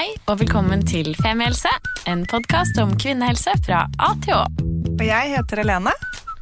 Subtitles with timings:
[0.00, 1.68] Hei og velkommen til Femihelse,
[2.08, 4.46] en podkast om kvinnehelse fra A til Å.
[4.94, 5.92] Og jeg heter Helene.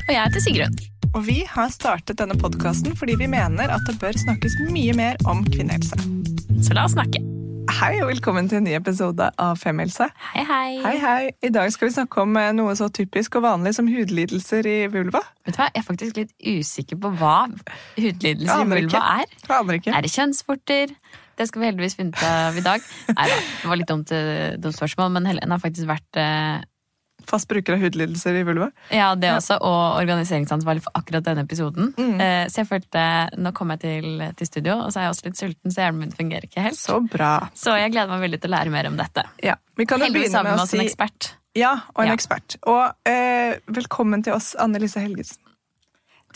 [0.04, 0.76] Og jeg heter Sigrun.
[1.08, 5.18] Og vi har startet denne podkasten fordi vi mener at det bør snakkes mye mer
[5.26, 5.98] om kvinnehelse.
[6.62, 7.18] Så la oss snakke.
[7.80, 10.06] Hei og velkommen til en ny episode av Femihelse.
[10.36, 10.72] Hei, hei.
[10.86, 11.20] Hei, hei.
[11.42, 14.80] I dag skal vi snakke om eh, noe så typisk og vanlig som hudlidelser i
[14.92, 15.26] vulva.
[15.42, 17.40] Vet du hva, Jeg er faktisk litt usikker på hva
[17.98, 19.40] hudlidelser i vulva er.
[19.48, 19.98] Jeg aner ikke.
[19.98, 21.00] Er det kjønnsvorter?
[21.38, 22.82] Det skal vi heldigvis finne ut av i dag.
[23.14, 26.58] Neida, det var litt dumt, eh, dumt spørsmål, men Helene har faktisk vært eh,
[27.28, 28.70] Fast bruker av hudlidelser i vulva.
[28.94, 31.90] ja, det også, og organiseringsansvarlig for akkurat denne episoden.
[31.98, 32.14] Mm.
[32.24, 33.02] Eh, så jeg følte
[33.36, 34.06] Nå kom jeg til,
[34.38, 36.78] til studio, og så er jeg også litt sulten, så hjernen min fungerer ikke helt.
[36.80, 37.32] Så bra.
[37.58, 39.26] Så jeg gleder meg veldig til å lære mer om dette.
[39.44, 40.78] Ja, Vi kan jo begynne med med å si...
[40.80, 41.32] en ekspert.
[41.58, 42.16] Ja, og en Ja.
[42.16, 42.56] ekspert.
[42.70, 45.42] Og eh, velkommen til oss, Anne Lise Helgesen.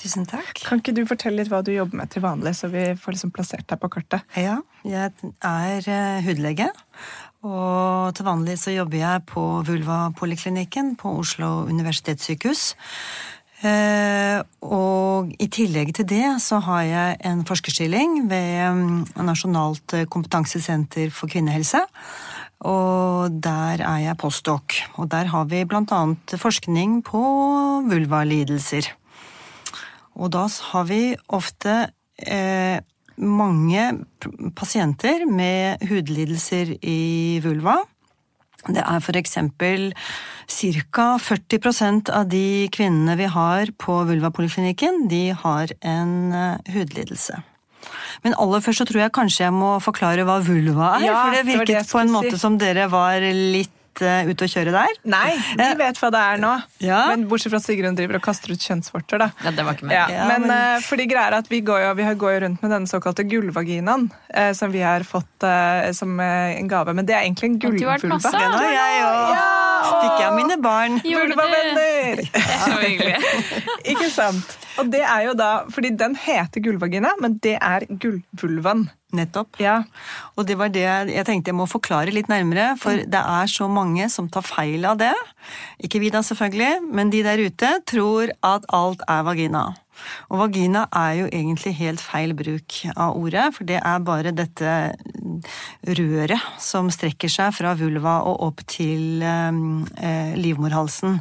[0.00, 0.62] Tusen takk.
[0.64, 3.32] Kan ikke du fortelle litt hva du jobber med til vanlig, så vi får liksom
[3.34, 4.24] plassert deg på kartet?
[4.38, 4.56] Ja,
[4.88, 5.12] jeg
[5.44, 6.70] er eh, hudlege.
[7.42, 12.64] Og til vanlig så jobber jeg på Vulva-poliklinikken på Oslo universitetssykehus.
[13.62, 21.12] Eh, og i tillegg til det så har jeg en forskerstilling ved mm, Nasjonalt kompetansesenter
[21.14, 21.82] for kvinnehelse.
[22.62, 24.78] Og der er jeg postdoc.
[25.02, 27.22] Og der har vi blant annet forskning på
[27.90, 28.92] vulvalidelser.
[30.18, 31.76] Og da har vi ofte
[32.18, 32.78] eh,
[33.22, 33.86] mange
[34.56, 37.78] pasienter med hudlidelser i vulva.
[38.62, 39.90] Det er eksempel
[40.46, 41.06] ca.
[41.18, 47.42] 40% av de kvinnene vi har på vulvapoliklinikken, de har en eh, hudlidelse.
[48.22, 51.34] Men aller først så tror jeg kanskje jeg må forklare hva vulva er, Ja, for
[51.34, 52.42] det det det virket på en måte si.
[52.44, 54.94] som dere var litt eh, ute å kjøre der.
[55.04, 56.52] Nei, vi vet hva det er nå.
[56.80, 57.02] Ja.
[57.12, 59.18] Men Bortsett fra at Sigrun driver og kaster ut kjønnsvorter.
[59.20, 59.28] da.
[59.44, 59.96] Ja, det var ikke meg.
[59.98, 62.40] Ja, Ja, men, men- eh, fordi greia er at vi går jo, vi går jo
[62.46, 66.94] rundt med denne såkalte gullvaginaen, uh, som vi har fått eh, som eh, en gave.
[66.94, 68.30] Men det er egentlig en Og gullvulva.
[68.32, 69.34] Den har jeg òg.
[69.36, 69.48] Ja,
[69.82, 70.98] Fikk jeg av mine barn.
[71.02, 72.22] Vulvavenner!
[72.38, 73.16] Er så hyggelig.
[73.92, 74.56] Ikke sant?
[74.78, 78.86] Og det er jo da, fordi den heter gullvagina, men det er gullvulvaen.
[79.12, 79.60] Nettopp.
[79.60, 79.82] Ja.
[80.36, 83.68] Og det var det jeg tenkte jeg må forklare litt nærmere, for det er så
[83.68, 85.14] mange som tar feil av det.
[85.84, 89.66] Ikke vi da, selvfølgelig, men de der ute tror at alt er vagina.
[90.32, 94.74] Og vagina er jo egentlig helt feil bruk av ordet, for det er bare dette
[95.98, 101.18] røret som strekker seg fra vulva og opp til eh, livmorhalsen.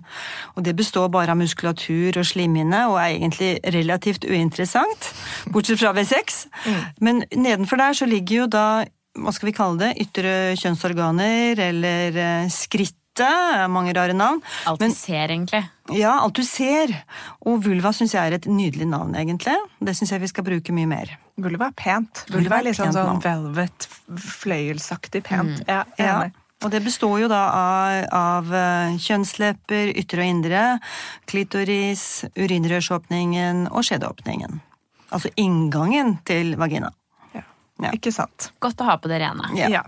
[0.56, 5.12] Og det består bare av muskulatur og slimhinne og er egentlig relativt uinteressant,
[5.52, 6.46] bortsett fra V6.
[7.04, 8.66] Men nedenfor der så ligger jo da
[9.20, 10.32] hva skal vi kalle det, ytre
[10.62, 12.98] kjønnsorganer eller eh, skrittet,
[13.70, 14.40] mange rare navn.
[14.72, 15.60] Alt vi ser, egentlig.
[15.92, 16.94] Ja, alt du ser.
[17.44, 19.58] Og vulva syns jeg er et nydelig navn, egentlig.
[19.84, 21.12] Det syns jeg vi skal bruke mye mer.
[21.42, 22.24] Vulva er pent.
[22.30, 23.90] Vulva Vulva er litt sånn, sånn velvet,
[24.40, 25.60] fløyelsaktig pent.
[25.68, 26.14] Ja, Ja.
[26.22, 26.32] enig.
[26.64, 30.64] Og det består jo da av, av eh, kjønnslepper, ytre og indre,
[31.28, 32.04] klitoris,
[32.38, 34.60] urinrørsåpningen og skjedeåpningen.
[35.12, 36.92] Altså inngangen til vagina.
[37.82, 37.92] Ja.
[37.98, 38.52] Ikke sant?
[38.62, 39.50] Godt å ha på det rene.
[39.58, 39.70] Ja.
[39.74, 39.86] Ja.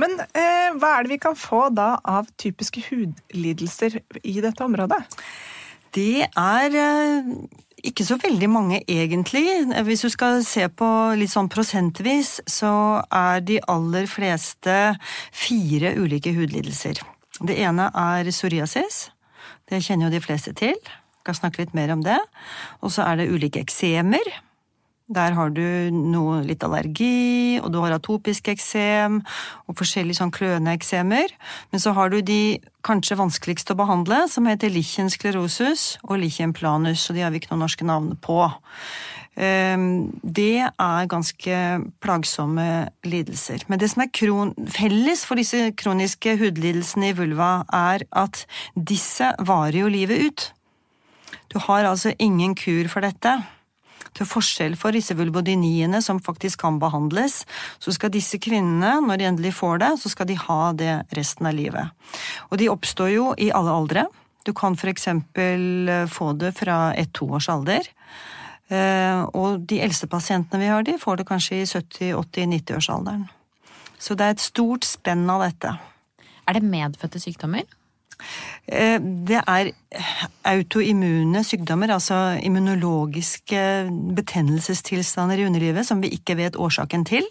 [0.00, 5.02] Men eh, hva er det vi kan få da av typiske hudlidelser i dette området?
[5.94, 7.28] Det er eh,
[7.84, 9.44] ikke så veldig mange, egentlig.
[9.86, 10.88] Hvis du skal se på
[11.18, 12.72] litt sånn prosentvis, så
[13.12, 14.76] er de aller fleste
[15.34, 17.02] fire ulike hudlidelser.
[17.44, 19.08] Det ene er psoriasis.
[19.68, 20.76] Det kjenner jo de fleste til.
[20.78, 22.18] Jeg kan snakke litt mer om det.
[22.80, 24.32] Og så er det ulike eksemer.
[25.12, 29.18] Der har du noe litt allergi, og du har atopisk eksem,
[29.68, 31.28] og forskjellige sånn kløende eksemer.
[31.72, 32.56] Men så har du de
[32.86, 37.42] kanskje vanskeligste å behandle, som heter lichen sclerosus og lichen planus, og de har vi
[37.42, 38.46] ikke noen norske navn på.
[39.36, 43.64] Ehm, Det er ganske plagsomme lidelser.
[43.68, 49.34] Men det som er kron felles for disse kroniske hudlidelsene i vulva, er at disse
[49.38, 50.52] varer jo livet ut.
[51.52, 53.44] Du har altså ingen kur for dette.
[54.14, 57.40] Til forskjell for disse vulvodyniene som faktisk kan behandles,
[57.82, 61.50] så skal disse kvinnene, når de endelig får det, så skal de ha det resten
[61.50, 61.90] av livet.
[62.50, 64.06] Og de oppstår jo i alle aldre.
[64.44, 67.86] Du kan eksempel eh, få det fra ett-to års alder.
[68.68, 73.26] Eh, Og de eldste pasientene vi har, de får det kanskje i 70-80-90-årsalderen.
[73.98, 75.72] Så det er et stort spenn av dette.
[76.44, 77.64] Er det medfødte sykdommer?
[78.68, 79.70] Eh, Det er
[80.44, 87.24] autoimmune sykdommer, altså immunologiske betennelsestilstander i underlivet som vi ikke vet årsaken til.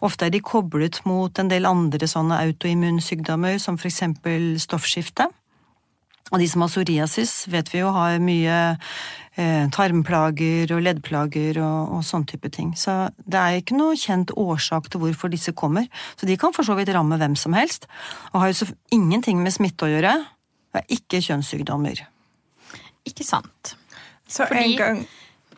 [0.00, 5.28] Ofte er de koblet mot en del andre sånne autoimmunsykdommer, som eksempel stoffskifte.
[6.30, 8.56] Og de som har psoriasis, vet vi jo har mye
[9.34, 12.72] eh, tarmplager og leddplager og, og sånn type ting.
[12.78, 15.88] Så det er ikke noe kjent årsak til hvorfor disse kommer.
[16.20, 17.88] Så de kan for så vidt ramme hvem som helst,
[18.30, 20.14] og har jo så ingenting med smitte å gjøre.
[20.70, 22.04] Det er ikke kjønnssykdommer.
[23.10, 23.74] Ikke sant.
[24.30, 25.06] Så Fordi- en gang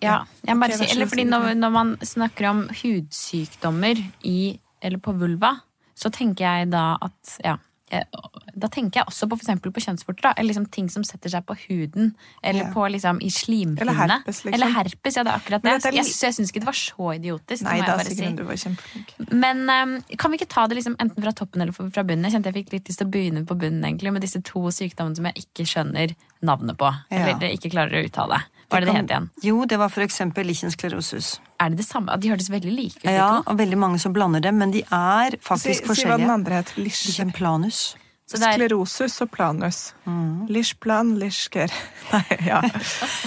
[0.02, 5.12] Ja, jeg bare sier, eller fordi når, når man snakker om hudsykdommer i, eller på
[5.14, 5.60] vulva,
[5.94, 7.54] så tenker jeg da at ja,
[7.92, 10.34] da tenker jeg også på for på kjønnsvorter.
[10.36, 12.14] Eller liksom ting som setter seg på huden.
[12.42, 12.72] Eller Ja.
[12.72, 13.80] på liksom i slimhinne.
[13.80, 14.54] Eller herpes, liksom.
[14.54, 15.72] Eller herpes, ja, det er akkurat det.
[15.86, 17.62] er Jeg, jeg syns ikke det var så idiotisk.
[17.64, 18.32] Nei da, si.
[18.36, 19.14] Du var kjempeflink.
[19.30, 22.24] Men um, kan vi ikke ta det liksom enten fra toppen eller fra bunnen?
[22.24, 24.68] Jeg kjente jeg fikk litt lyst til å begynne på bunnen egentlig, med disse to
[24.70, 26.90] sykdommene som jeg ikke skjønner navnet på.
[27.10, 28.42] Eller ikke klarer å uttale.
[28.72, 29.30] Hva er det det het igjen?
[29.46, 31.34] Jo, det var for eksempel lichensklerosus.
[31.60, 32.16] Er det det samme?
[32.18, 33.10] De hørtes veldig like ut.
[33.12, 35.94] Ja, og veldig mange som blander dem, men de er Si, forskjellige.
[35.94, 36.72] si hva den andre het.
[36.80, 37.82] Lichemplanus.
[38.26, 39.92] Så det er- Sklerosus og planus.
[40.06, 40.46] Mm.
[40.48, 41.68] Lichplan, lichker.
[42.12, 42.62] Nei, ja.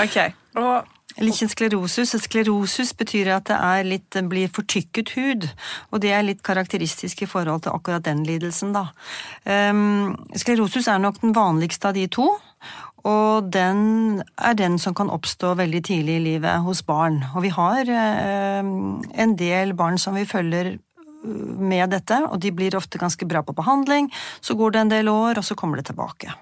[0.01, 0.17] Ok.
[0.57, 0.85] Og
[1.17, 2.11] Lichensklerosus.
[2.25, 5.45] Sklerosus betyr at det er litt, det blir fortykket hud,
[5.93, 8.89] og det er litt karakteristisk i forhold til akkurat den lidelsen, da.
[9.47, 12.27] Um, sklerosus er nok den vanligste av de to.
[13.05, 17.21] Og den er den som kan oppstå veldig tidlig i livet hos barn.
[17.35, 20.79] Og vi har eh, en del barn som vi følger eh,
[21.61, 24.09] med dette, og de blir ofte ganske bra på behandling.
[24.41, 26.33] Så går det en del år, og så kommer det tilbake.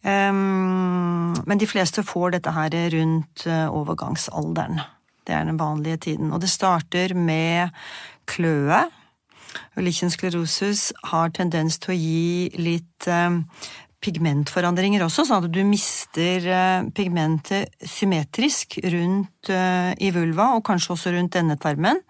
[0.00, 4.80] Um, men de fleste får dette her rundt eh, overgangsalderen.
[5.28, 6.32] Det er den vanlige tiden.
[6.32, 7.70] Og det starter med
[8.26, 8.88] kløe.
[9.78, 13.06] Lichen sklerosus har tendens til å gi litt
[14.04, 20.94] pigmentforandringer også, sånn at du mister eh, pigmentet symmetrisk rundt eh, i vulva, og kanskje
[20.96, 22.00] også rundt endetarmen.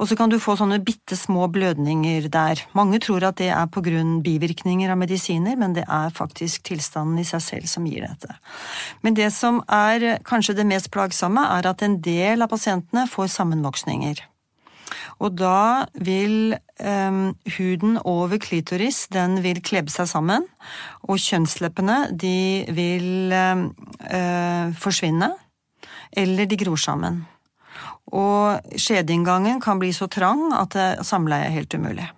[0.00, 2.62] Og så kan du få sånne bitte små blødninger der.
[2.72, 7.20] Mange tror at det er på grunn bivirkninger av medisiner, men det er faktisk tilstanden
[7.20, 8.38] i seg selv som gir dette.
[9.04, 13.28] Men det som er kanskje det mest plagsomme, er at en del av pasientene får
[13.36, 14.24] sammenvoksninger.
[15.20, 20.46] Og da vil em, huden over klitoris den vil klebe seg sammen,
[21.06, 25.30] og kjønnsleppene de vil eh, forsvinne,
[26.16, 27.22] eller de gror sammen.
[28.10, 30.74] Og skjedeinngangen kan bli så trang at
[31.06, 32.08] samleie er helt umulig.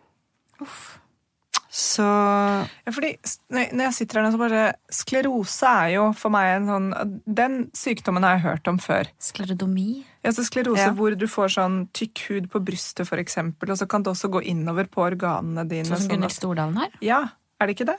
[1.73, 3.17] Så Ja, fordi
[3.49, 7.20] når når jeg sitter her nå, så bare Sklerose er jo for meg en sånn
[7.25, 9.08] Den sykdommen har jeg hørt om før.
[9.19, 10.05] Sklerodomi?
[10.23, 10.93] Ja, så sklerose Ja.
[10.95, 14.31] hvor du får sånn tykk hud på brystet, for eksempel, og så kan det også
[14.31, 15.85] gå innover på organene dine.
[15.85, 16.91] Sånn som sånn Gunhild Stordalen har?
[17.01, 17.25] Ja,
[17.61, 17.99] er det ikke det?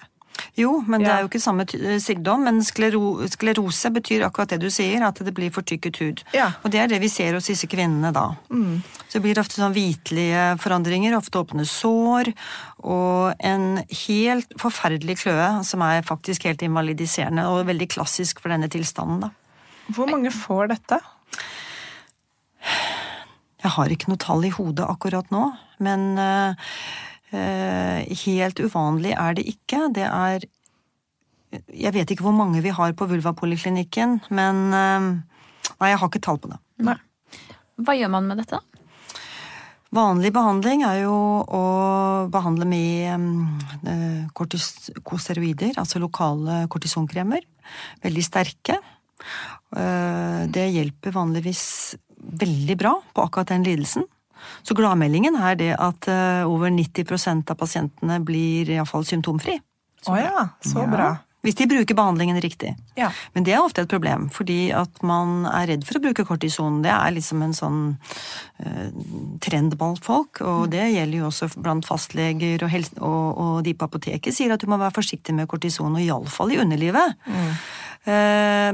[0.57, 2.43] jo, men det er jo ikke samme eh, sykdom.
[2.47, 6.23] Men sklero, sklerose betyr akkurat det du sier, at det blir fortykket hud.
[6.33, 6.51] Ja.
[6.63, 8.35] Og det er det vi ser hos disse kvinnene da.
[8.49, 12.33] Så det blir ofte sånn hvitlige forandringer, ofte åpne sår,
[12.83, 18.69] og en helt forferdelig kløe som er faktisk helt invalidiserende og veldig klassisk for denne
[18.73, 19.31] tilstanden, da.
[19.93, 21.01] Hvor mange får dette?
[23.63, 25.45] Jeg har ikke noe tall i hodet akkurat nå,
[25.83, 29.87] men eh, helt uvanlig er det ikke.
[29.95, 30.43] Det er
[31.71, 35.07] Jeg vet ikke hvor mange vi har på Vulvapoliklinikken, men eh,
[35.79, 36.59] Nei, jeg har ikke tall på det.
[36.83, 36.97] Nei.
[37.79, 38.59] Hva gjør man med dette?
[38.59, 38.67] da?
[39.93, 41.63] Vanlig behandling er jo å
[42.33, 47.45] behandle med eh, kortikosteroider, altså lokale kortisonkremer.
[48.03, 48.79] Veldig sterke.
[49.73, 51.63] Det hjelper vanligvis
[52.23, 54.07] veldig bra på akkurat den lidelsen.
[54.63, 59.59] Så gladmeldingen er det at eh, over 90% av pasientene blir iallfall symptomfri.
[60.07, 60.87] Å ja, så Ja.
[60.91, 61.11] bra.
[61.43, 62.69] Hvis de bruker behandlingen riktig.
[62.95, 63.09] Ja.
[63.35, 66.77] Men det er ofte et problem, fordi at man er redd for å bruke kortison.
[66.81, 67.79] Det er liksom en sånn
[68.63, 68.87] eh,
[69.43, 73.73] trend blant folk, og det gjelder jo også blant fastleger og, helse, og, og de
[73.75, 77.17] på apoteket sier at du må være forsiktig med kortison, og iallfall i underlivet.
[77.27, 77.59] Eh,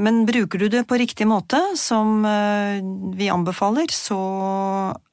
[0.02, 2.82] men bruker du det på riktig måte, som eh,
[3.14, 4.20] vi anbefaler, så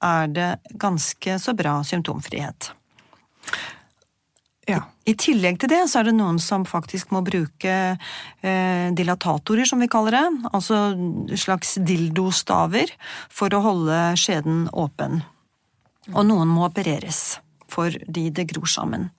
[0.01, 2.71] er det ganske så bra symptomfrihet.
[4.67, 4.83] ja.
[5.07, 9.79] I tillegg til det så er det noen som faktisk må bruke eh, dilatatorer, som
[9.79, 10.51] vi kaller det.
[10.51, 10.81] Altså
[11.39, 12.91] slags dildostaver
[13.31, 15.21] for å holde skjeden åpen.
[16.15, 17.39] Og noen må opereres
[17.71, 19.11] fordi det gror sammen.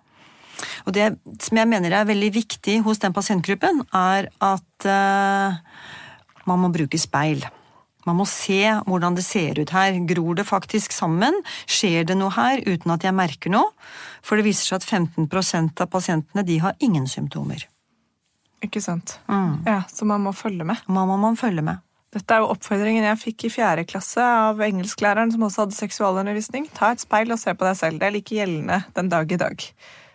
[0.85, 1.11] Og det
[1.43, 5.61] som jeg mener er veldig viktig hos den pasientgruppen, er at eh,
[6.47, 7.45] man må bruke speil.
[8.07, 9.97] Man må se hvordan det ser ut her.
[10.07, 11.35] Gror det faktisk sammen?
[11.67, 13.73] Skjer det noe her uten at jeg merker noe?
[14.23, 17.67] For det viser seg at 15% av pasientene de har ingen symptomer.
[18.63, 19.19] Ikke sant.
[19.27, 19.59] Mm.
[19.67, 20.79] Ja, Så man må følge med.
[20.87, 21.83] Man må man følge med.
[22.15, 26.69] Dette er jo oppfordringen jeg fikk i fjerde klasse av engelsklæreren som også hadde seksualundervisning.
[26.73, 27.99] Ta et speil og se på deg selv.
[27.99, 29.65] Det er like gjeldende den dag i dag.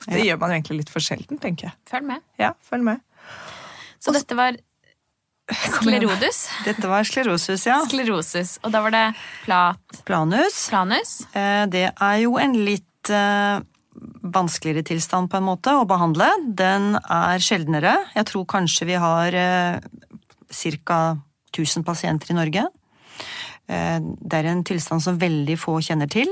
[0.08, 1.74] Det gjør man jo egentlig litt for sjelden, tenker jeg.
[1.90, 2.22] Følg med.
[2.40, 3.00] Ja, følg med.
[4.02, 4.56] Så dette var
[5.76, 6.40] sklerodus.
[6.66, 7.80] Dette var sklerosus, ja.
[7.86, 8.56] Sklerosus.
[8.64, 9.04] Og da var det
[9.44, 10.64] plat Planus.
[10.70, 11.12] planus.
[11.34, 13.60] Eh, Det er jo en litt eh,
[14.22, 16.28] vanskeligere tilstand på en måte å behandle.
[16.48, 17.96] Den er sjeldnere.
[18.16, 19.80] Jeg tror kanskje vi har eh,
[20.86, 21.00] ca.
[21.52, 22.62] 1000 pasienter i Norge.
[23.72, 26.28] Eh, Det er en tilstand som veldig få kjenner til.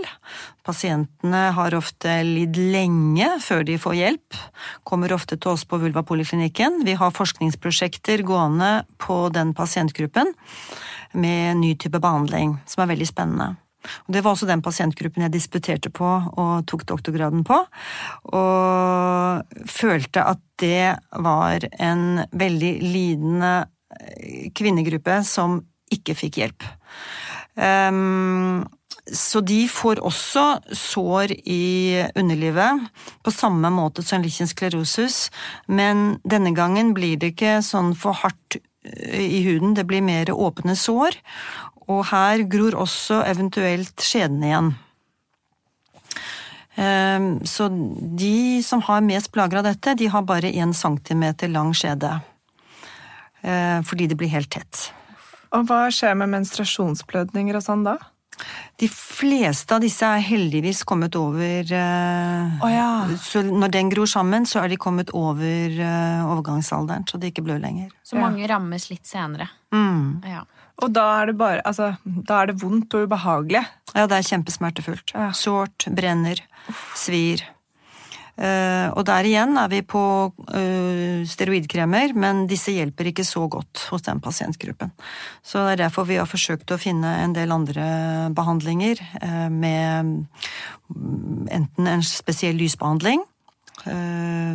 [0.67, 4.41] Pasientene har ofte lidd lenge før de får hjelp.
[4.85, 6.85] Kommer ofte til oss på Vulvapoliklinikken.
[6.85, 10.35] Vi har forskningsprosjekter gående på den pasientgruppen
[11.13, 13.57] med ny type behandling, som er veldig spennende.
[14.07, 17.57] Det var også den pasientgruppen jeg disputerte på og tok doktorgraden på.
[18.37, 23.55] Og følte at det var en veldig lidende
[23.97, 26.67] eh, kvinnegruppe som ikke fikk hjelp.
[27.61, 28.65] Ehm,
[29.11, 30.45] så de får også
[30.77, 32.89] sår i underlivet,
[33.25, 35.29] på samme måte som lichen sklerosus,
[35.67, 40.33] men denne gangen blir det ikke sånn for hardt eh, i huden, det blir mer
[40.33, 41.19] åpne sår,
[41.91, 44.71] og her gror også eventuelt skjeden igjen.
[46.81, 47.69] Ehm, Så
[48.17, 52.21] de som har mest plager av dette, de har bare én centimeter lang skjede.
[53.43, 54.93] Eh, Fordi det blir helt tett.
[55.57, 57.99] Og hva skjer med menstruasjonsblødninger og sånn da?
[58.81, 62.87] De fleste av disse er heldigvis kommet over eh, Å ja.
[63.21, 67.45] Så når den gror sammen, så er de kommet over eh, overgangsalderen, så de ikke
[67.45, 67.91] blør lenger.
[68.07, 69.51] Så mange rammes litt senere.
[69.75, 70.23] Mm.
[70.25, 70.47] Ja.
[70.81, 73.65] Og da er det bare Altså, da er det vondt og ubehagelig.
[73.93, 75.13] Ja, det er kjempesmertefullt.
[75.13, 75.31] Ja.
[75.37, 76.41] Sårt, brenner,
[76.97, 77.45] svir.
[78.41, 80.03] Eh, og der igjen er vi på
[80.57, 84.95] eh, steroidkremer, men disse hjelper ikke så godt hos den pasientgruppen.
[85.45, 87.85] Så det er derfor vi har forsøkt å finne en del andre
[88.37, 90.15] behandlinger eh, med
[90.89, 93.30] mm, enten en spesiell lysbehandling, eh,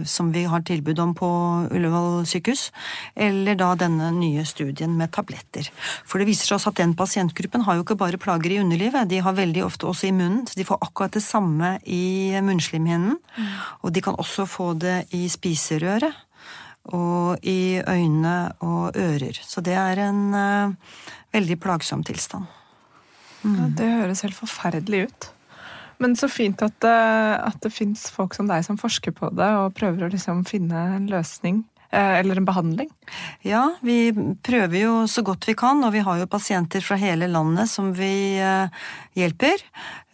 [0.05, 1.29] som vi har tilbud om på
[1.73, 2.67] Ullevål sykehus,
[3.15, 5.69] eller da denne nye studien med tabletter.
[6.05, 9.21] For det viser seg at den pasientgruppen har jo ikke bare plager i underlivet, de
[9.25, 13.17] har veldig ofte også i munnen, så de får akkurat det samme i munnslimhinnen.
[13.81, 16.13] Og de kan også få det i spiserøret,
[16.93, 19.39] og i øyne og ører.
[19.41, 20.99] Så det er en uh,
[21.33, 22.45] veldig plagsom tilstand.
[23.45, 25.27] Ja, det høres helt forferdelig ut.
[25.99, 29.47] Men så fint at, det- at det fins folk som deg som forsker på det
[29.55, 31.63] og prøver å liksom finne en løsning.
[31.91, 32.89] eh, Eller en behandling.
[33.45, 34.11] Ja, vi
[34.43, 37.93] prøver jo så godt vi kan, og vi har jo pasienter fra hele landet som
[37.93, 38.67] vi eh,
[39.15, 39.61] hjelper.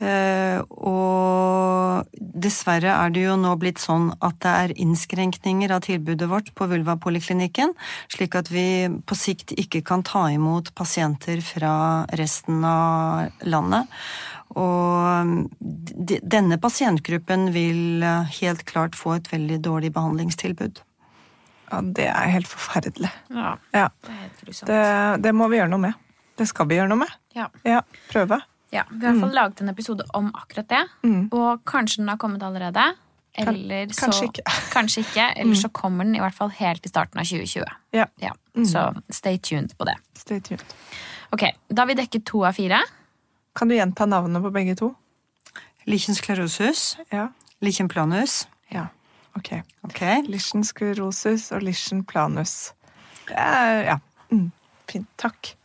[0.01, 6.29] Eh, og dessverre er det jo nå blitt sånn at det er innskrenkninger av tilbudet
[6.29, 7.73] vårt på Vulvapoliklinikken,
[8.11, 13.87] slik at vi på sikt ikke kan ta imot pasienter fra resten av landet.
[14.59, 15.47] Og
[16.27, 20.81] denne pasientgruppen vil eh, helt klart få et veldig dårlig behandlingstilbud.
[21.71, 23.11] Ja, Det er helt forferdelig.
[23.31, 23.53] ja.
[23.73, 24.67] Ja, Det er helt grusomt.
[24.67, 25.93] det, det må vi gjøre noe med.
[26.37, 27.13] Det skal vi gjøre noe med.
[27.35, 27.47] Ja.
[27.63, 27.81] Ja,
[28.11, 28.41] prøve.
[28.71, 30.83] Ja, Vi har i hvert fall laget en episode om akkurat det.
[31.03, 31.29] Mm.
[31.31, 32.83] Og kanskje den har kommet allerede.
[33.39, 34.43] Eller så, kanskje ikke.
[34.75, 35.25] kanskje ikke.
[35.39, 37.63] Eller så kommer den i hvert fall helt i starten av 2020.
[37.95, 38.31] Ja, Ja,
[38.67, 39.95] Så stay tuned på det.
[40.19, 40.63] stay tuned.
[41.31, 42.81] Ok, Da har vi dekket to av fire.
[43.55, 44.93] Kan du gjenta navnet på begge to?
[45.85, 47.29] Lichen sklerosus, Ja.
[47.61, 48.47] lichen planus.
[48.71, 48.87] ja.
[49.35, 49.61] Ok.
[49.83, 50.21] okay.
[50.27, 52.73] Lichen sklerosus og lichen planus.
[53.27, 53.97] Det er, ja.
[54.29, 54.51] Mm,
[54.91, 55.07] fint.
[55.17, 55.55] Takk.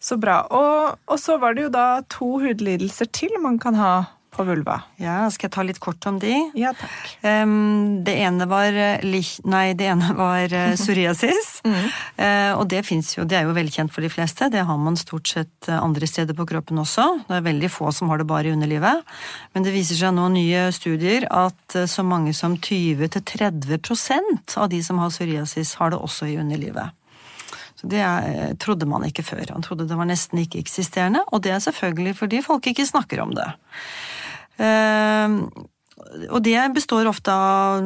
[0.00, 0.38] Så bra.
[0.50, 4.04] Og, og så var det jo da to hudlidelser til man kan ha
[4.34, 4.80] på vulva.
[5.00, 6.32] Ja, skal jeg ta litt kort om de?
[6.58, 7.14] Ja, takk.
[7.22, 9.22] Um, det ene var eh.
[9.48, 10.84] Nei, det ene var psoriasis.
[10.84, 11.50] psoriasis.
[12.22, 14.48] uh, og det fins jo, det er jo velkjent for de fleste.
[14.52, 17.06] Det har man stort sett eh, andre steder på kroppen også.
[17.28, 19.04] Det er veldig få som har det bare i underlivet.
[19.54, 24.82] Men det viser seg nå nye studier at eh, så mange som 20-30% av de
[24.84, 26.94] som har psoriasis, har det også i underlivet.
[27.90, 29.44] Det er, trodde man ikke før.
[29.52, 33.22] Han trodde det var nesten ikke eksisterende, og det er selvfølgelig fordi folk ikke snakker
[33.24, 33.50] om det.
[34.62, 35.38] Eh,
[36.04, 37.84] og det består ofte av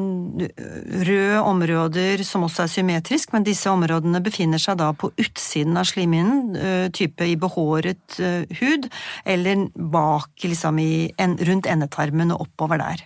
[1.09, 5.89] røde områder som også er symmetrisk, men disse områdene befinner seg da på utsiden av
[5.89, 8.89] slimhinnen, eh, type i behåret eh, hud,
[9.29, 13.05] eller bak, liksom i, rundt endetarmen og oppover der.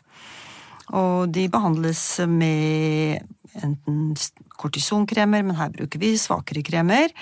[0.92, 3.22] Og de behandles med
[3.60, 4.14] enten
[4.60, 7.12] kortisonkremer, men her bruker vi svakere kremer.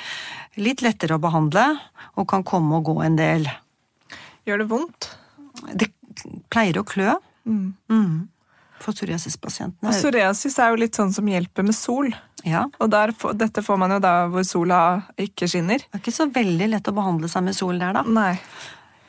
[0.60, 1.64] Litt lettere å behandle,
[2.16, 3.48] og kan komme og gå en del.
[4.48, 5.10] Gjør det vondt?
[5.74, 5.90] Det
[6.52, 7.14] pleier å klø.
[7.48, 7.72] Mm.
[7.90, 8.18] Mm.
[8.80, 9.90] For psoriasispasientene.
[9.90, 12.08] Og psoriasis er jo litt sånn som hjelper med sol.
[12.48, 12.64] Ja.
[12.80, 14.78] Og der, dette får man jo da hvor sola
[15.20, 15.82] ikke skinner.
[15.84, 18.04] Det er ikke så veldig lett å behandle seg med sol der, da.
[18.08, 18.38] Nei.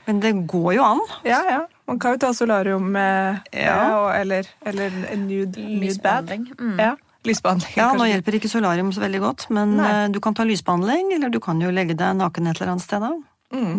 [0.07, 0.99] Men det går jo an.
[1.23, 1.61] Ja, ja.
[1.87, 3.77] Man kan jo ta solarium med, Ja.
[3.99, 6.31] og, eller, eller en nude, nude bad.
[6.59, 6.75] Mm.
[6.79, 6.95] Ja.
[7.27, 7.75] Lysbehandling.
[7.77, 9.89] Ja, nå hjelper ikke solarium så veldig godt, men Nei.
[9.89, 12.85] eh, du kan ta lysbehandling, eller du kan jo legge deg naken et eller annet
[12.85, 13.11] sted da.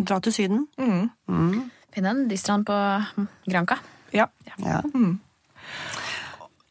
[0.07, 0.67] Dra til Syden.
[0.77, 1.09] Mm.
[1.27, 1.71] Mm.
[1.93, 3.79] Finne en distrand på granka Granca.
[4.13, 4.27] Ja.
[4.61, 4.81] Ja.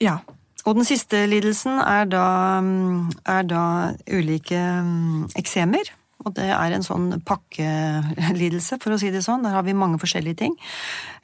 [0.00, 0.18] ja.
[0.64, 2.26] Og den siste lidelsen er da,
[2.62, 3.62] mm, er da
[4.06, 5.90] ulike mm, eksemer.
[6.22, 9.42] Og det er en sånn pakkelidelse, for å si det sånn.
[9.46, 10.56] Der har vi mange forskjellige ting.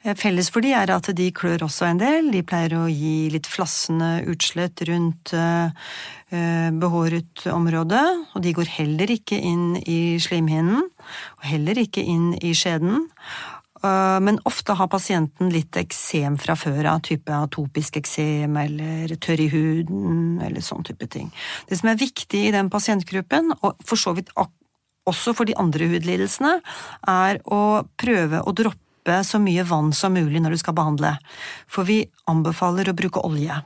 [0.03, 2.31] Eh, Felles for de er at de klør også en del.
[2.33, 5.71] De pleier å gi litt flassende utslett rundt eh,
[6.35, 8.01] eh, behåret område.
[8.35, 10.83] Og de går heller ikke inn i slimhinnen,
[11.39, 13.07] og heller ikke inn i skjeden.
[13.79, 19.47] Men ofte har pasienten litt eksem fra før av, type atopisk eksem eller tørr i
[19.53, 21.29] huden eller sånn type ting.
[21.69, 24.51] Det som er viktig i den pasientgruppen, og for så vidt ak-
[25.09, 26.59] også for de andre hudlidelsene,
[27.09, 31.15] er å prøve å droppe så mye vann som mulig når du skal behandle.
[31.69, 33.57] For vi anbefaler å bruke olje.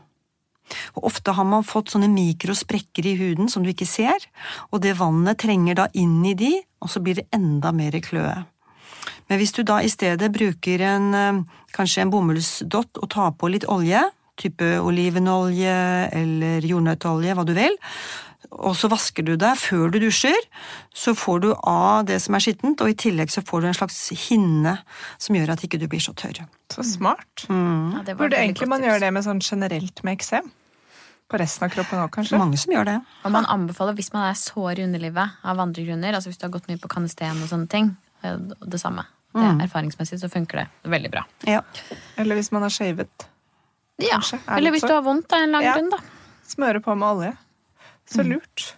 [0.96, 4.24] Og ofte har man fått sånne mikrosprekker i huden som du ikke ser,
[4.72, 8.44] og det vannet trenger da inn i de, og så blir det enda mer kløe.
[9.30, 11.42] Men hvis du da i stedet bruker en, eh,
[11.76, 14.02] kanskje en bomullsdott og tar på litt olje,
[14.40, 15.74] type olivenolje
[16.12, 17.76] eller jordnøttolje, hva du vil,
[18.54, 20.38] og så vasker du deg før du dusjer,
[20.94, 23.78] så får du av det som er skittent, og i tillegg så får du en
[23.78, 24.76] slags hinne
[25.18, 26.44] som gjør at ikke du blir så tørr.
[26.74, 27.46] Så smart.
[27.50, 30.52] Ja, det Burde egentlig man gjøre det med sånn generelt med eksem?
[31.32, 32.38] På resten av kroppen òg, kanskje?
[32.38, 32.98] Mange som gjør det.
[33.26, 36.46] Og man anbefaler hvis man er sår i underlivet av andre grunner, altså hvis du
[36.46, 39.08] har gått mye på kanesten og sånne ting, eh, det samme.
[39.34, 41.24] Det, erfaringsmessig så funker det veldig bra.
[41.50, 41.64] Ja.
[42.22, 43.26] Eller hvis man har shavet.
[43.98, 45.74] Ja, er Eller hvis du har vondt av en lang Ja.
[45.74, 45.98] grunn, da.
[46.46, 47.38] Smøre på med olje.
[48.10, 48.74] Så lurt.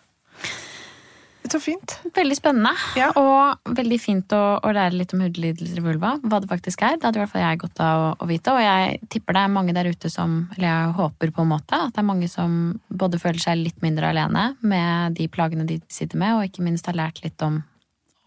[1.51, 1.99] Så fint.
[2.15, 2.71] Veldig spennende.
[2.97, 3.11] Ja.
[3.19, 6.15] Og veldig fint å, å lære litt om hudlidelser i vulva.
[6.23, 6.97] Hva det faktisk er.
[6.97, 8.55] Det hadde i hvert fall jeg godt av å, å vite.
[8.55, 11.79] Og jeg tipper det er mange der ute som Eller jeg håper på en måte
[11.87, 12.57] at det er mange som
[12.89, 16.89] både føler seg litt mindre alene med de plagene de sitter med, og ikke minst
[16.89, 17.61] har lært litt om,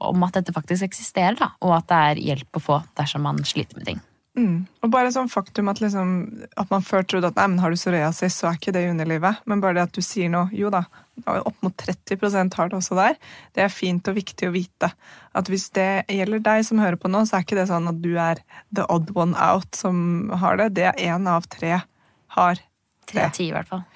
[0.05, 1.53] om at dette faktisk eksisterer, da.
[1.67, 4.05] Og at det er hjelp å få dersom man sliter med ting.
[4.39, 4.59] Mm.
[4.85, 6.13] Og bare sånn faktum at, liksom,
[6.61, 8.91] at man før trodde at nei, men har du psoriasis, så er ikke det i
[8.93, 9.43] underlivet.
[9.51, 10.85] Men bare det at du sier noe, jo da,
[11.27, 13.19] opp mot 30 har det også der.
[13.57, 14.93] Det er fint og viktig å vite.
[15.39, 18.01] At hvis det gjelder deg som hører på nå, så er ikke det sånn at
[18.05, 20.73] du er the odd one out som har det.
[20.79, 21.83] Det er én av tre
[22.39, 22.65] har
[23.09, 23.87] Tre av ti, i hvert fall.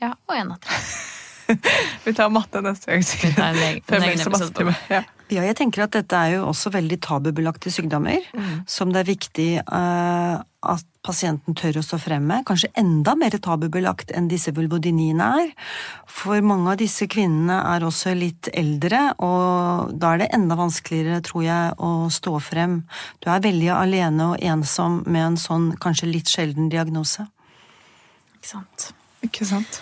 [0.00, 0.78] Ja, og én av tre.
[2.06, 3.02] Vi tar matte neste gang.
[3.04, 4.74] Vi tar en egen- en egen episode på.
[4.92, 5.02] Ja.
[5.32, 8.20] Ja, jeg tenker at dette er jo også veldig tabubelagte sykdommer,
[8.68, 12.44] som det er viktig uh, at pasienten tør å stå frem med.
[12.44, 15.54] Kanskje enda mer tabubelagt enn disse vulvodyniene er.
[16.04, 21.22] For mange av disse kvinnene er også litt eldre, og da er det enda vanskeligere,
[21.24, 22.82] tror jeg, å stå frem.
[23.24, 27.24] Du er veldig alene og ensom med en sånn kanskje litt sjelden diagnose.
[28.36, 28.90] Ikke sant.
[29.24, 29.80] Ikke sant?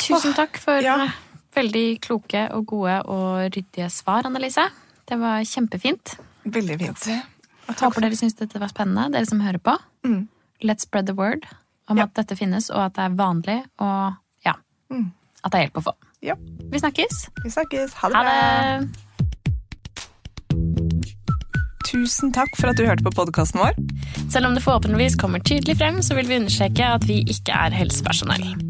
[0.00, 0.96] Tusen takk for ja.
[1.56, 4.64] veldig kloke og gode og ryddige svar, Annelise.
[5.10, 6.16] Det var kjempefint.
[6.44, 7.06] Veldig fint.
[7.68, 9.76] Og takk Håper dere syns dette var spennende, dere som hører på.
[10.06, 10.28] Mm.
[10.64, 11.46] Let's spread the word
[11.88, 12.04] om Ja.
[12.04, 14.14] at dette finnes, og at det er vanlig, og
[14.46, 14.52] ja,
[14.90, 15.10] Mm.
[15.44, 15.92] at det er hjelp å få.
[16.22, 16.34] Ja,
[16.70, 17.28] Vi snakkes.
[17.44, 17.92] vi snakkes.
[17.94, 18.32] Ha det Ha bra.
[18.80, 18.88] det!
[21.90, 23.74] Tusen takk for at du hørte på podkasten vår.
[24.30, 27.70] Selv om det forhåpentligvis kommer tydelig frem, så vil vi understreke at vi ikke er
[27.74, 28.69] helsepersonell.